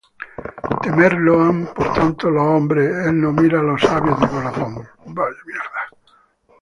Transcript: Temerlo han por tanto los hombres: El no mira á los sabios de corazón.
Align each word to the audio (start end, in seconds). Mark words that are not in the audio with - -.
Temerlo 0.81 1.41
han 1.43 1.67
por 1.75 1.93
tanto 1.93 2.31
los 2.31 2.41
hombres: 2.41 2.89
El 3.05 3.21
no 3.21 3.31
mira 3.31 3.59
á 3.59 3.61
los 3.61 3.79
sabios 3.81 4.19
de 4.19 4.27
corazón. 4.29 4.87